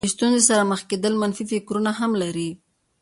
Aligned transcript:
له 0.05 0.09
ستونزې 0.15 0.41
سره 0.49 0.63
مخ 0.71 0.81
کېدل 0.89 1.13
منفي 1.21 1.43
فکرونه 1.51 1.91
هم 1.99 2.11
لري. 2.21 2.49